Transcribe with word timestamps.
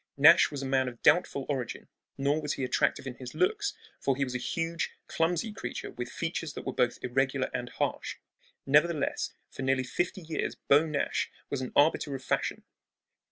Nash 0.17 0.49
was 0.49 0.63
a 0.63 0.65
man 0.65 0.87
of 0.87 0.99
doubtful 1.03 1.45
origin; 1.47 1.87
nor 2.17 2.41
was 2.41 2.53
he 2.53 2.63
attractive 2.63 3.05
in 3.05 3.13
his 3.17 3.35
looks, 3.35 3.75
for 3.99 4.15
he 4.15 4.23
was 4.23 4.33
a 4.33 4.39
huge, 4.39 4.89
clumsy 5.05 5.53
creature 5.53 5.91
with 5.91 6.09
features 6.09 6.53
that 6.53 6.65
were 6.65 6.73
both 6.73 6.97
irregular 7.03 7.51
and 7.53 7.69
harsh. 7.69 8.15
Nevertheless, 8.65 9.33
for 9.51 9.61
nearly 9.61 9.83
fifty 9.83 10.21
years 10.21 10.55
Beau 10.55 10.87
Nash 10.87 11.29
was 11.51 11.61
an 11.61 11.71
arbiter 11.75 12.15
of 12.15 12.23
fashion. 12.23 12.63